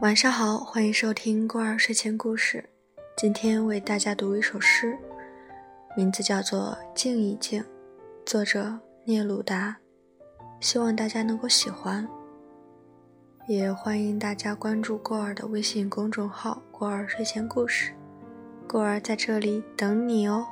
[0.00, 2.64] 晚上好，欢迎收听孤儿睡前故事。
[3.16, 4.96] 今天为大家读一首诗，
[5.96, 7.60] 名字叫做《静一静》，
[8.24, 9.76] 作者聂鲁达。
[10.60, 12.08] 希望大家能够喜欢，
[13.48, 17.92] 也欢迎大家关注过儿的微信公众号“过儿睡前故事”，
[18.68, 20.46] 过儿在这里等你哦。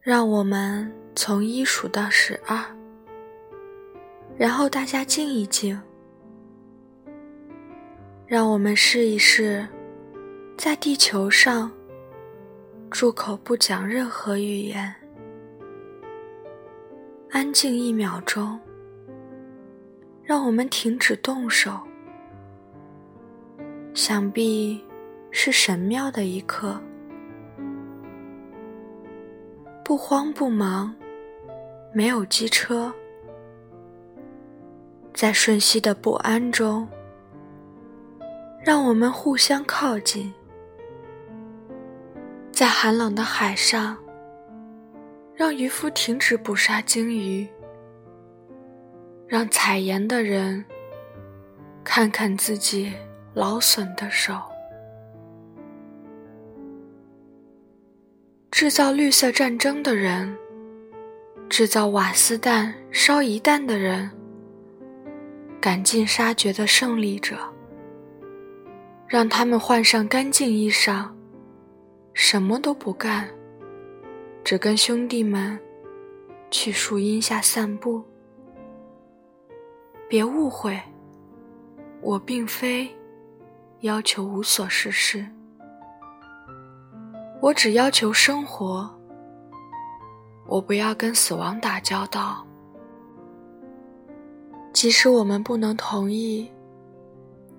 [0.00, 2.64] 让我们从一数到十二，
[4.38, 5.80] 然后大家静一静。
[8.26, 9.66] 让我们试一试，
[10.58, 11.70] 在地球上
[12.90, 14.92] 住口不讲任何语言。
[17.30, 18.58] 安静一秒钟，
[20.24, 21.78] 让我们停止动手。
[23.94, 24.84] 想必
[25.30, 26.80] 是神妙的一刻，
[29.84, 30.94] 不慌不忙，
[31.92, 32.92] 没有机车，
[35.16, 36.86] 在瞬息的不安中，
[38.62, 40.30] 让我们互相靠近，
[42.52, 43.96] 在寒冷的海上。
[45.34, 47.46] 让渔夫停止捕杀鲸鱼，
[49.26, 50.64] 让采盐的人
[51.84, 52.92] 看看自己
[53.34, 54.34] 劳损的手。
[58.50, 60.34] 制造绿色战争的人，
[61.50, 64.10] 制造瓦斯弹烧一弹的人，
[65.60, 67.36] 赶尽杀绝的胜利者，
[69.08, 71.08] 让他们换上干净衣裳，
[72.14, 73.28] 什么都不干。
[74.44, 75.58] 只跟兄弟们
[76.52, 78.04] 去树荫下散步。
[80.08, 80.80] 别误会，
[82.00, 82.88] 我并非
[83.80, 85.26] 要求无所事事，
[87.40, 88.88] 我只要求生活。
[90.46, 92.46] 我不要跟死亡打交道，
[94.76, 96.46] 即使我们不能同意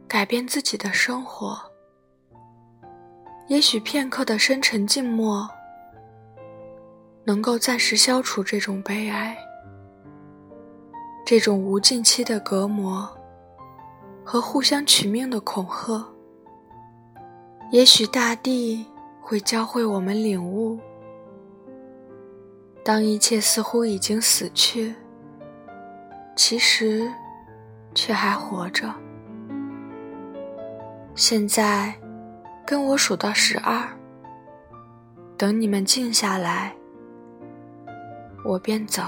[0.08, 1.60] 改变自己的生活，
[3.48, 5.50] 也许片刻的深沉静默。
[7.26, 9.36] 能够暂时消除这种悲哀，
[11.26, 13.10] 这种无尽期的隔膜
[14.24, 16.08] 和互相取命的恐吓。
[17.72, 18.86] 也许大地
[19.20, 20.78] 会教会我们领悟：
[22.84, 24.94] 当一切似乎已经死去，
[26.38, 27.12] 其实
[27.96, 28.94] 却还活着。
[31.16, 31.94] 现在，
[32.64, 33.90] 跟我数到十二，
[35.36, 36.74] 等你们静下来。
[38.46, 39.02] 我便走。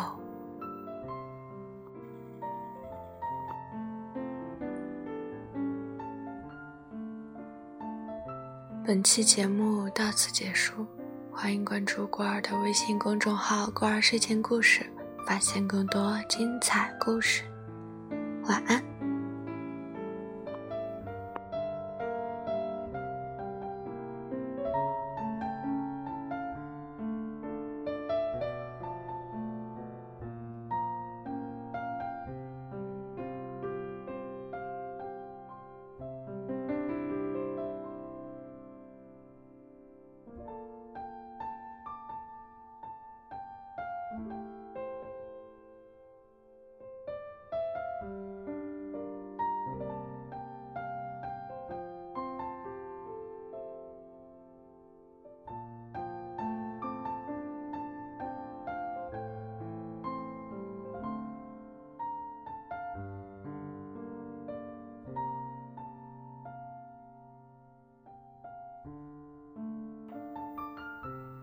[8.84, 10.84] 本期节目到此结束，
[11.32, 14.84] 欢迎关注过儿的微信公众号“过儿睡前故事”，
[15.30, 17.44] 发现更多精彩故事。
[18.46, 18.90] 晚安。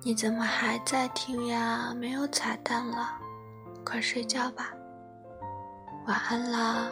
[0.06, 1.92] 你怎么还在听呀？
[1.92, 3.18] 没有彩蛋了，
[3.84, 4.70] 快睡觉吧，
[6.06, 6.88] 晚安啦。